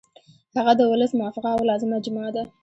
هغه 0.57 0.73
د 0.79 0.81
ولس 0.91 1.11
موافقه 1.19 1.49
او 1.55 1.61
لازمه 1.69 1.95
اجماع 2.01 2.29
ده. 2.35 2.43